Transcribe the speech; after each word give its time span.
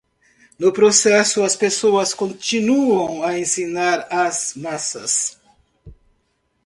No 0.57 0.73
processo, 0.73 1.43
as 1.43 1.55
pessoas 1.55 2.11
continuam 2.11 3.21
a 3.21 3.37
ensinar 3.37 4.07
as 4.09 4.55
massas 4.55 5.39